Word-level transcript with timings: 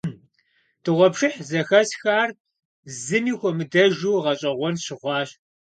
Дыгъуэпшыхь 0.83 1.39
зэхэсхар 1.49 2.29
зыми 3.03 3.33
хуэмыдэжу 3.39 4.21
гъэщӀэгъуэн 4.23 4.75
сщыхъуащ. 4.79 5.29